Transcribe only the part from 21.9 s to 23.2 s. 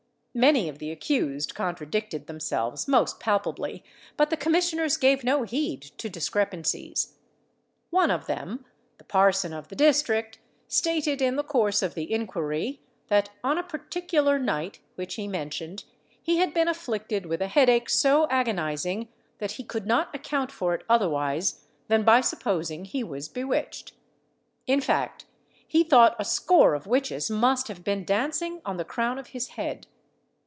by supposing he